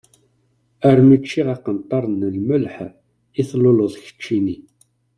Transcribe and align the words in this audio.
Armi 0.89 1.17
ččiɣ 1.23 1.47
aqenṭar 1.55 2.03
n 2.07 2.21
lmelḥ 2.35 2.75
i 3.39 3.41
d-tluleḍ 3.43 3.93
keččini. 4.03 4.57